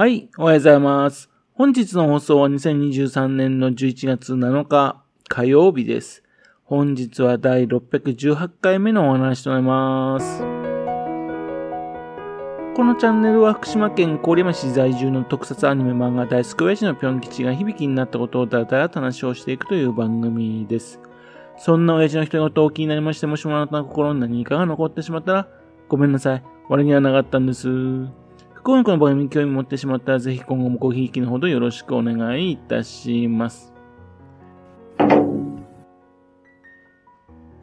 [0.00, 1.28] はい、おはようございます。
[1.52, 6.22] 本日の放送は2023年の11月7日火曜日です。
[6.64, 10.38] 本日は第618回目のお話となります。
[10.38, 10.44] こ
[12.82, 20.98] のチャンネルは福島県郡山市在住の特撮アニメ漫画大好き親父のぴょん吉が響きになったことをだらだら話をしていくという番組です。
[21.58, 25.48] そんな親父の一言を気になりまして、もしもあなたの心に何かが残ってしまったら、
[25.90, 26.42] ごめんなさい。
[26.70, 27.68] 悪気はなかったんです。
[28.60, 33.72] 不幸にこの番組に興味持ってしまったら、ぜひ今後もごひいきのほどよろしくお願いいたします。
[34.98, 35.16] 今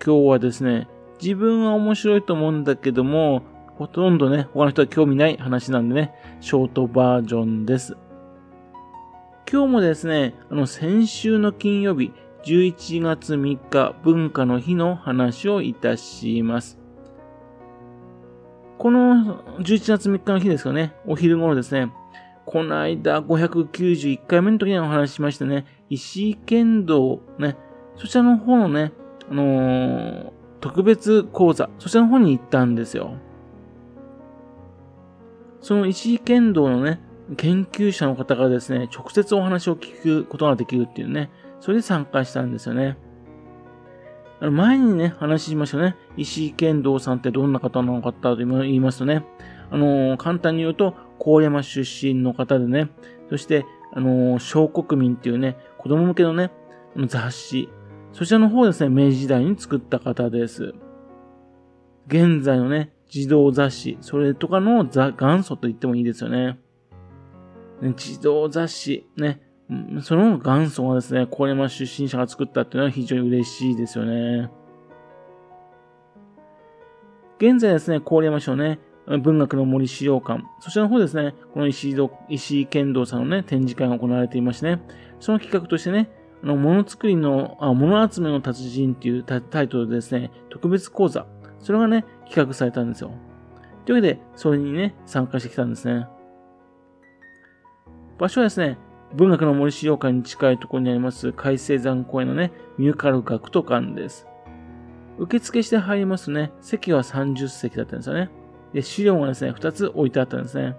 [0.00, 0.88] 日はですね、
[1.20, 3.42] 自分は面白いと思うんだけども、
[3.76, 7.94] ほとんどね、他の人は興味ない話なんでね、ショートバージョンです。
[9.52, 12.10] 今日もですね、あの、先週の金曜日、
[12.44, 16.85] 11月3日、文化の日の話をいたします。
[18.78, 21.92] この11月3日の日ですかね、お昼頃ですね、
[22.44, 27.56] この間591回目の時にお話ししましたね、石井剣道ね、
[27.96, 28.92] そちらの方のね、
[29.30, 33.14] あのー特別講座、そちらの方に行ったんですよ。
[35.60, 37.00] その石井剣道のね、
[37.36, 42.96] 研究者の方がですね、直接お話を聞くことができるっていうね、それで参加したんですよね。
[44.40, 45.96] 前にね、話しましたね。
[46.16, 49.24] 石井剣道さんってどんな方なのかと言いますとね、
[49.70, 52.90] あのー簡単に言うと、郡山出身の方でね、
[53.30, 53.64] そして、
[53.94, 56.52] あのー小国民っていうね、子供向けのね、
[57.06, 57.68] 雑誌、
[58.12, 60.74] そちらの方ですね、明治時代に作った方です。
[62.06, 66.30] 現在のね、児童雑誌、それとかの元祖と言ってもいいですよ。
[66.30, 66.58] ね
[67.96, 74.50] 児童雑誌、ね、うんその元祖がですね、郡山出身者が作ったっていうのは非常に嬉しいですよね。
[77.38, 78.78] 現在ですね、郡山市のね、
[79.22, 81.96] 文学の森資料館、そちらの方ですね、この石井
[82.28, 84.82] 石井剣道さんのね、展示会が行われていましてね、
[85.20, 86.10] その企画としてね、
[86.42, 91.26] あの、ものづくりの、あ、もの集めの達人っていうタイトルでですね、特別講座、
[91.58, 93.10] それがね、企画されたんですよ。
[93.84, 96.06] というわけで、それにね、参加してきたんですね。
[98.18, 98.78] 場所はですね、
[99.14, 104.26] 文学の森資料館に近いところにあります、海星山公園のね、ミューカル学徒館です。
[105.18, 108.30] 受付して入りますとね、席は30席だったんですよね。
[108.72, 110.76] で、資料がですね、2つ置いてあったんですね。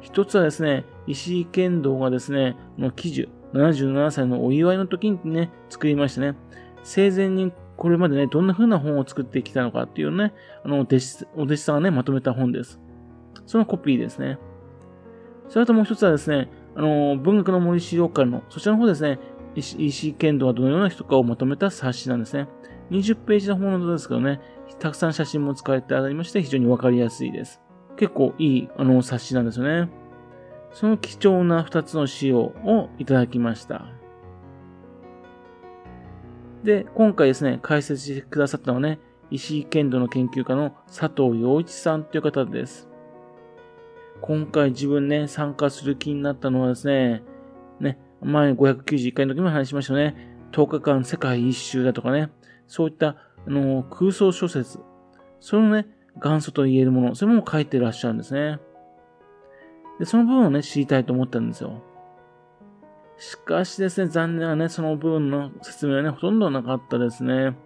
[0.00, 6.36] 一つはですね、石井剣道がですね、の喜寿、77歳のお祝いの時にね、作りましてね、
[6.82, 12.78] 生前にこれまでね、どんな風な本を作ってきたのかっていうね、あの、お弟子、お弟子さんがね、まとめた本です。
[13.46, 14.38] そのコピーですね。
[15.48, 19.18] それともう一つはですね、あの、文学の森資料館の、そちらの方ですね、
[19.56, 22.48] 石井剣道はどのような人かをまとめた冊子なんですね。
[22.90, 24.40] 20ページの本ですけどね、
[24.78, 27.60] たくさん写真も使われてありまして、非常にわかりやすいです。
[27.96, 29.90] 結構いい、あの、冊子なんですよね。
[30.72, 33.86] その貴重な2つの資料をいただきました。
[36.62, 39.00] で、今回ですね、解説してくださったのはね、
[39.30, 42.89] 石井剣道の研究家の佐藤洋一さんという方です。
[44.22, 47.22] 今回自分ね、参加する気になったのはですね、
[47.80, 50.14] ね、前591回の時も話しましたね、
[50.52, 52.30] 10日間世界一周だとかね、
[52.66, 53.16] そういったあ
[53.46, 54.78] の空想小説、
[55.40, 55.86] そのね、
[56.22, 58.58] 元祖と言えるもの、そういうものを書いてらっしゃるんですね。
[59.98, 61.82] で、その部分をね、知りたいと思ったんですよ。
[63.18, 67.56] しかしですね、残念なね、その部分の説明はね、ほとんどなかったですね。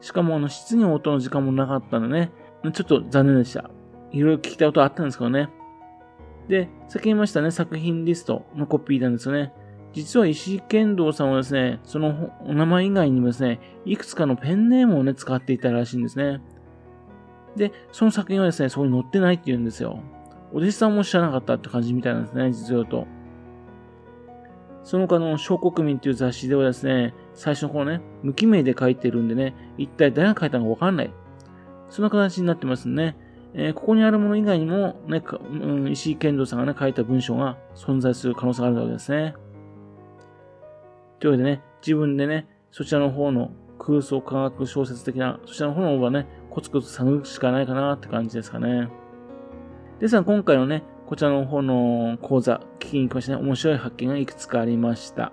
[0.00, 2.32] しかも、あの、質疑応答の時間もなかったんでね、
[2.72, 3.70] ちょっと残念でした。
[4.10, 5.50] いろいろ聞きたいことあったんですけどね。
[6.48, 9.52] で、先言いましたね、作品リストのコピーなんですよね。
[9.92, 16.40] 実は石井剣道さんはですね、そのお名前以外にもですね、いくつかのペンネームをね、使っていたらしいんですね。
[17.56, 20.00] で、その作品はですね、そこに載ってないって言うんですよ。
[20.52, 23.06] お弟子さんも知らなかったって感じみたいなんですね、実を言うと。
[24.84, 31.12] その他の小国民っていう雑誌ではですね、最初の頃ね、無記名で書いてるんでね、一体誰が書いたのかわかんない。
[31.88, 33.16] そんな形になってますね。
[33.54, 39.34] えーここにあるもの以外にも、ね、かうん、石井剣道さんがね、書いた文章が存在する可能性があるわけですね。
[41.20, 48.88] というわけでね、自分でね、そちらの方の空想科学小説的な、そちらの方の方はね、コツコツ探るしかないかなって感じですかね。
[50.00, 55.32] ですが、今回のね、こちらの方の講座、聞きに行きましてね、面白い発見がいくつかありました。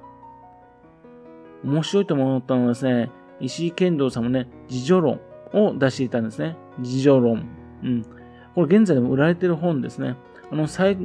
[1.63, 5.21] 面白いと思ったのはですね、石井剣道さんもね、自助論
[5.53, 6.57] を出していたんですね。
[6.79, 7.58] 自助論。
[7.83, 8.05] うん。
[8.55, 10.15] これ現在でも売られてる本ですね。
[10.51, 10.95] あの、西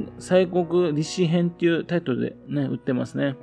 [0.47, 3.35] 国立志編っていうタイトルでね、売ってますね。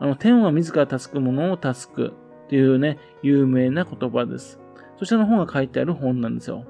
[0.00, 2.14] あの、天は自ら助く者を助く
[2.46, 4.60] っていうね、有名な言葉です。
[4.98, 6.64] そちらの本が書いてある本なんですよ。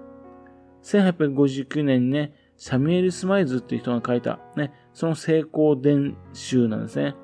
[0.82, 7.14] 1859年にね、サミュエル・スマイズっていう人が書いた、ね、その成功伝集なんですね。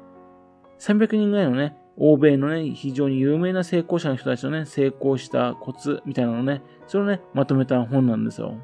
[0.79, 8.56] 300人ぐらいのね、欧米のね、非常に有名な成功者の人たちのね、成功したコツみたいなのね、それをね、まとめた本なんですよ。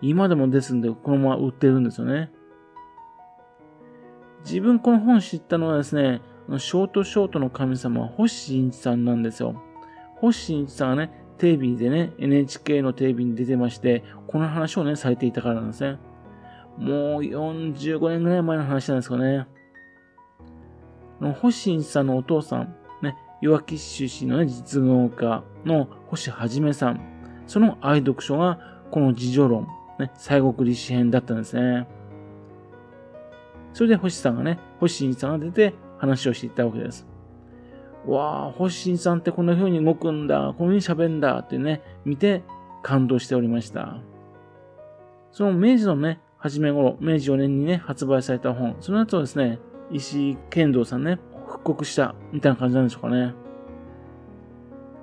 [0.00, 2.30] 今でもですんで、このまま売ってるんですよね。
[4.44, 6.22] 自分この本知ったのはですね、
[6.58, 9.60] ショートショートの神様、星新一さんなんですよ。
[10.20, 15.98] 星新一さんがね、テレビでね、NHK のテレビに出てまして、この話をね、されていたからなんですね。
[16.78, 19.46] もう45年ぐらい前の話なんですかね。
[21.20, 27.00] 星新さんのお父さん、ね、岩木市出身の、ね、実業家の星はじめさん。
[27.46, 28.58] その愛読書が、
[28.90, 29.68] この自助論、
[29.98, 31.86] ね、西国立志編だったんですね。
[33.72, 37.06] それで星さんがね、星新さんが出て話をしていったわけです。
[38.06, 42.42] わあ、星新さんってこんな風に動くんだ、こういう風に喋るんだってね、見て
[42.82, 43.98] 感動しておりました。
[45.32, 49.58] その明治のね、初め頃、明治4年にね、発売された本、その後ですね、
[49.90, 53.34] 石井剣道さんね、復刻したみたいな感じなんでしょうかね。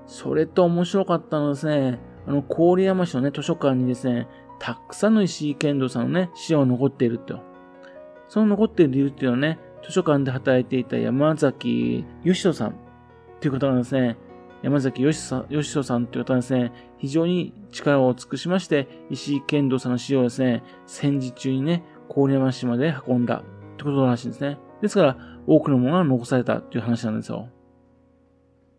[0.06, 4.28] それと面白かったのはですね、あの、郡山市のね、図書館にですね、
[4.60, 7.40] たくさんの石井剣道さんのね、資料が残っていると。
[8.28, 12.74] その残っている理由っていうのはね、図書館で働いていた山崎義人さんっ
[13.40, 14.18] ていう方がですね、
[14.62, 21.84] 山崎義人さんという方がですね、非常に力を尽くしまして、石井剣道さんの資料をですね、戦時中にね、
[22.14, 23.44] 郡山市まで運んだ
[23.74, 24.58] ってことらしいんですね。
[24.84, 27.48] ですから、多くのものが残されたという話なんですよ。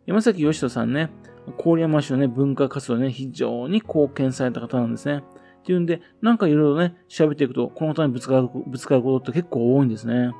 [0.04, 1.08] 山崎義人さんね、
[1.56, 5.22] 郡山市のね、文化活動ね、非常に貢献された方なんですね。
[5.60, 10.32] っていうんで、なんかいろいろね、調べていくと、この方にぶつかる、ぶつかることって結構多いんですね。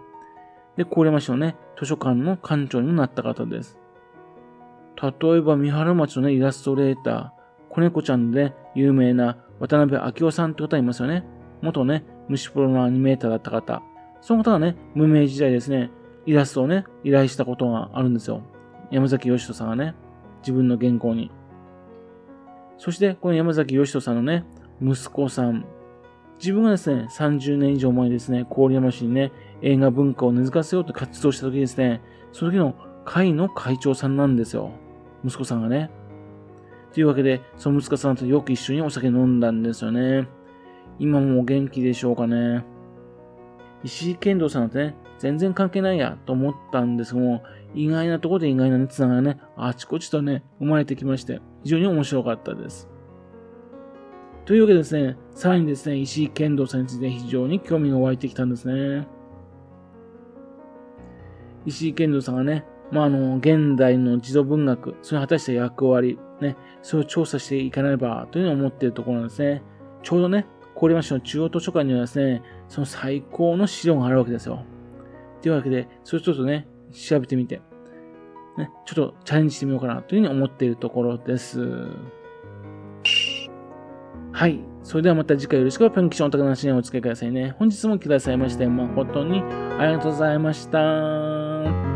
[0.76, 3.78] で、郡山市のね、図書館の館長にもなった方です。
[5.00, 11.24] 例えば、三原町のね、イラストレーター、子猫ちゃんで、ね、有名な渡辺明夫さんって方いますよね。
[11.62, 13.82] 元ね、虫プロのアニメーターだった方。
[14.24, 15.90] その方がね、無名時代ですね、
[16.24, 18.40] イラストをね、依頼したことがあるんですよ。
[18.90, 19.94] 山崎義人さんがね、
[20.40, 21.30] 自分の原稿に。
[22.78, 24.46] そして、この山崎義人さんのね、
[24.80, 25.66] 息子さん。
[26.38, 29.30] 自分がですね、30年以上前にですね、郡山市にね、
[29.60, 32.00] 映画文化を根付かせようと活動した時ですね、
[32.32, 32.74] その時の
[33.04, 34.70] 会の会長さんなんですよ。
[35.22, 35.90] 息子さんがね。
[36.94, 40.26] というわけで、その息子さんとよく一緒にお酒飲んだんですよね。
[40.98, 42.64] 今も元気でしょうかね。
[43.84, 47.42] 石井剣道さんとね、全然関係ないやと思ったんですも、
[47.74, 52.88] 意外なところで意外な、ね、つながりね、あちこちとね、生まれてきまして、非常に面白かったです。
[54.44, 59.06] というわけでですね、さらにですね、石井剣道さんについて非常に興味が湧いてきたんですね。
[61.66, 69.62] 石井剣道さんがね、まあ、あの、現代の児童文学、それに果たした役割、ね、それを調査していかなればというのを思っているところなんですね。
[70.02, 70.46] ちょうどね、
[70.80, 74.64] 郡山市の中央図書館にはですね、その最高の資料があるわけですよ。
[75.42, 77.60] というわけで、それちょっとね、調べてみて、
[78.56, 81.60] ね、ちょっとチャレンジしてみようかなというふうに思っているところです。
[84.32, 84.60] はい。
[84.82, 87.54] それではまた次回よろしくぴょん吉のお宝の話にお付き合いくださいね。
[87.58, 89.42] 本日も来てくださいまして誠に
[89.78, 91.93] ありがとうございました。